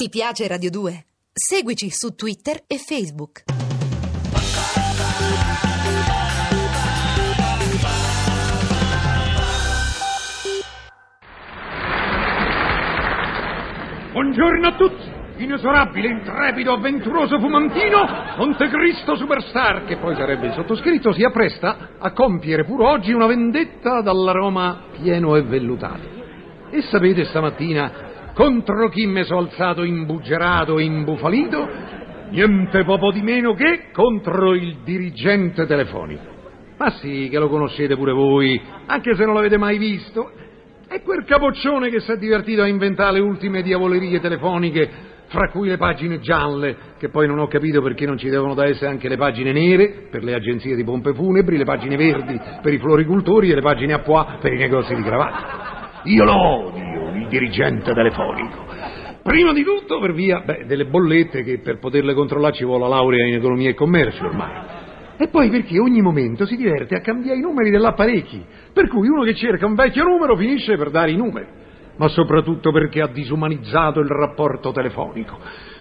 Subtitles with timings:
[0.00, 1.04] Ti piace Radio 2?
[1.32, 3.42] Seguici su Twitter e Facebook.
[14.12, 15.42] Buongiorno a tutti!
[15.42, 18.06] Inesorabile, intrepido, avventuroso fumantino,
[18.36, 24.00] Montecristo Superstar, che poi sarebbe il sottoscritto, si appresta a compiere pur oggi una vendetta
[24.00, 26.16] dall'aroma pieno e vellutato.
[26.70, 28.07] E sapete stamattina
[28.38, 31.68] contro chi mi sono alzato imbuggerato e imbufalito?
[32.30, 36.22] Niente poco di meno che contro il dirigente telefonico.
[36.76, 40.30] Ma sì, che lo conoscete pure voi, anche se non l'avete mai visto.
[40.86, 44.88] È quel capoccione che si è divertito a inventare le ultime diavolerie telefoniche,
[45.26, 48.66] fra cui le pagine gialle, che poi non ho capito perché non ci devono da
[48.66, 52.72] essere anche le pagine nere per le agenzie di pompe funebri, le pagine verdi per
[52.72, 55.66] i floricultori e le pagine a pois per i negozi di cravatte.
[56.04, 56.87] Io lo odio,
[57.28, 58.66] dirigente telefonico.
[59.22, 62.88] Prima di tutto per via beh, delle bollette che per poterle controllare ci vuole la
[62.88, 64.76] laurea in economia e commercio ormai.
[65.18, 69.24] E poi perché ogni momento si diverte a cambiare i numeri dell'apparecchi, per cui uno
[69.24, 71.46] che cerca un vecchio numero finisce per dare i numeri,
[71.96, 75.36] ma soprattutto perché ha disumanizzato il rapporto telefonico.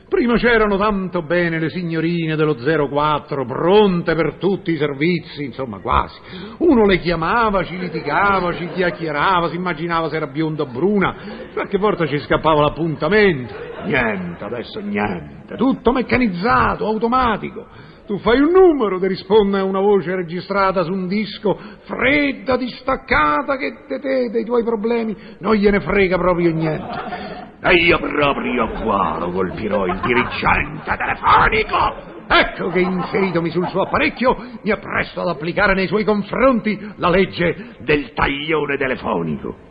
[0.09, 6.17] Prima c'erano tanto bene le signorine dello 04, pronte per tutti i servizi, insomma quasi.
[6.59, 11.13] Uno le chiamava, ci litigava, ci chiacchierava, si immaginava se era bionda o bruna,
[11.53, 13.53] qualche volta ci scappava l'appuntamento.
[13.83, 17.65] Niente, adesso niente, tutto meccanizzato, automatico.
[18.07, 23.83] Tu fai un numero, ti risponde una voce registrata su un disco, fredda, distaccata, che
[23.85, 27.57] te, te dei tuoi problemi non gliene frega proprio niente.
[27.61, 32.15] E io proprio qua lo colpirò il dirigente telefonico!
[32.29, 37.75] Ecco che inseritomi sul suo apparecchio mi appresto ad applicare nei suoi confronti la legge
[37.79, 39.66] del taglione telefonico.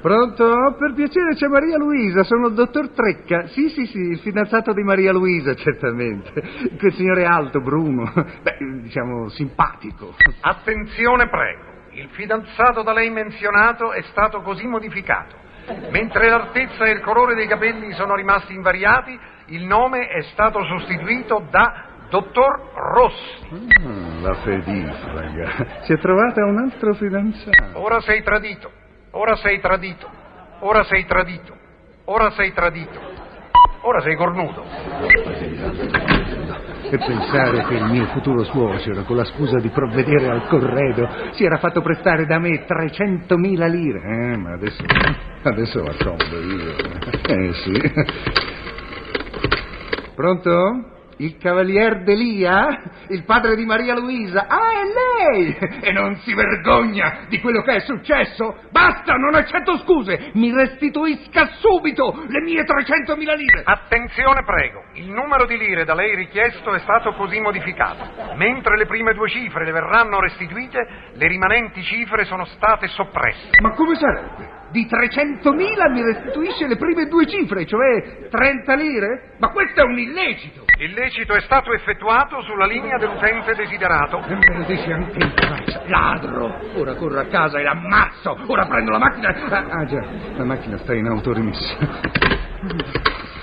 [0.00, 0.76] Pronto?
[0.78, 3.48] Per piacere c'è Maria Luisa, sono il dottor Trecca.
[3.48, 6.32] Sì, sì, sì, il fidanzato di Maria Luisa, certamente.
[6.78, 8.12] Quel signore alto, bruno.
[8.42, 10.14] Beh, diciamo simpatico.
[10.40, 11.76] Attenzione, prego.
[11.90, 15.46] Il fidanzato da lei menzionato è stato così modificato.
[15.90, 21.46] Mentre l'altezza e il colore dei capelli sono rimasti invariati, il nome è stato sostituito
[21.50, 23.48] da Dottor Rossi.
[23.52, 25.82] Mm, la fedifraga.
[25.82, 27.78] Si è trovata un altro fidanzato.
[27.80, 28.70] Ora sei tradito,
[29.12, 30.08] ora sei tradito,
[30.60, 31.56] ora sei tradito,
[32.04, 33.00] ora sei tradito,
[33.82, 34.64] ora sei cornuto.
[36.90, 41.44] E pensare che il mio futuro suocero, con la scusa di provvedere al corredo, si
[41.44, 44.00] era fatto prestare da me 300.000 lire.
[44.00, 44.82] Eh, ma adesso,
[45.42, 46.74] adesso la comodo io.
[47.26, 47.92] Eh sì.
[50.14, 50.96] Pronto?
[51.18, 52.82] Il cavalier Delia?
[53.08, 54.46] Il padre di Maria Luisa?
[54.46, 55.56] Ah, è lei!
[55.80, 58.58] E non si vergogna di quello che è successo?
[58.70, 60.30] Basta, non accetto scuse!
[60.34, 63.62] Mi restituisca subito le mie 300.000 lire!
[63.64, 64.84] Attenzione, prego.
[64.94, 68.34] Il numero di lire da lei richiesto è stato così modificato.
[68.36, 70.78] Mentre le prime due cifre le verranno restituite,
[71.14, 73.50] le rimanenti cifre sono state soppresse.
[73.60, 74.57] Ma come sarebbe?
[74.70, 79.34] Di 300.000 mi restituisce le prime due cifre, cioè 30 lire?
[79.38, 80.64] Ma questo è un illecito!
[80.78, 84.22] L'illecito è stato effettuato sulla linea dell'utente desiderato.
[84.26, 86.60] E me lo dici anche in faccia, ladro!
[86.74, 88.36] Ora corro a casa e l'ammazzo!
[88.46, 89.34] Ora prendo la macchina...
[89.48, 90.04] Ah, ah, già,
[90.36, 91.76] la macchina sta in autorimessa.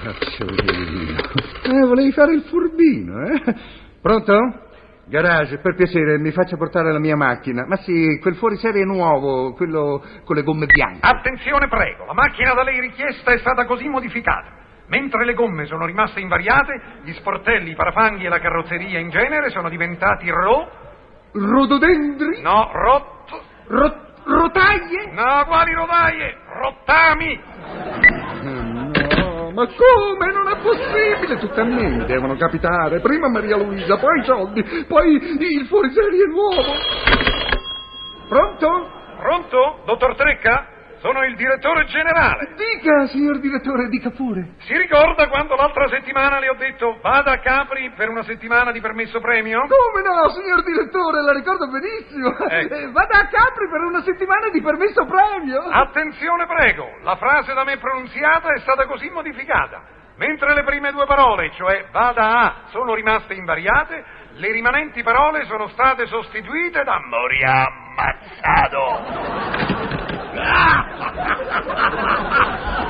[0.03, 1.15] Faccio vedere.
[1.63, 3.55] Eh, volevi fare il furbino, eh?
[3.99, 4.63] Pronto?
[5.07, 7.66] Garage, per piacere, mi faccia portare la mia macchina.
[7.67, 10.99] Ma sì, quel fuoriserie nuovo, quello con le gomme bianche.
[11.01, 12.05] Attenzione, prego.
[12.05, 14.63] La macchina da lei richiesta è stata così modificata.
[14.88, 19.49] Mentre le gomme sono rimaste invariate, gli sportelli, i parafanghi e la carrozzeria in genere
[19.49, 20.69] sono diventati ro...
[21.33, 22.41] Rododendri?
[22.41, 23.41] No, rot...
[23.67, 25.11] Ro- rotaie?
[25.11, 26.37] No, quali rotaie?
[26.47, 27.41] Rottami!
[29.55, 30.33] Ma come?
[30.33, 31.39] Non è possibile!
[31.39, 32.99] Tutte a me devono capitare.
[32.99, 36.73] Prima Maria Luisa, poi i soldi, poi il fuoriserie nuovo.
[38.27, 38.91] Pronto?
[39.17, 39.79] Pronto?
[39.85, 40.74] Dottor Trecca?
[41.05, 42.55] Sono il direttore generale.
[42.57, 44.55] Dica, signor direttore, dica pure.
[44.61, 48.81] Si ricorda quando l'altra settimana le ho detto vada a Capri per una settimana di
[48.81, 49.67] permesso premio?
[49.69, 52.35] Come no, signor direttore, la ricordo benissimo.
[52.35, 52.90] Ecco.
[52.91, 55.61] Vada a Capri per una settimana di permesso premio.
[55.69, 59.84] Attenzione prego, la frase da me pronunziata è stata così modificata.
[60.17, 64.03] Mentre le prime due parole, cioè vada a, sono rimaste invariate,
[64.37, 70.04] le rimanenti parole sono state sostituite da morirà ammazzato.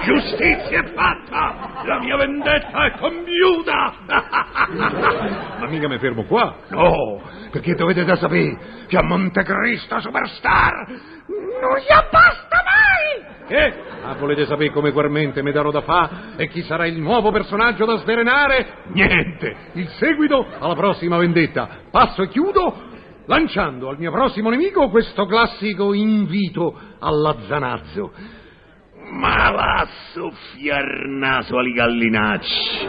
[0.05, 3.93] Giustizia è fatta, la mia vendetta è compiuta.
[5.59, 6.55] Ma mica mi fermo qua.
[6.69, 7.21] No,
[7.51, 8.57] perché dovete da sapere
[8.87, 10.87] che a Montecristo Superstar
[11.27, 13.33] non gli basta mai.
[13.47, 13.73] Che?
[14.03, 17.85] Ah, volete sapere come guarmente mi darò da fa e chi sarà il nuovo personaggio
[17.85, 18.83] da svelenare?
[18.87, 21.67] Niente, il seguito alla prossima vendetta.
[21.91, 22.93] Passo e chiudo
[23.25, 28.12] lanciando al mio prossimo nemico questo classico invito alla zanazzo.
[29.12, 32.88] Ma va soffiar naso ai gallinacci.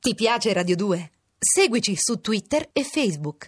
[0.00, 1.10] Ti piace Radio 2?
[1.38, 3.46] Seguici su Twitter e Facebook.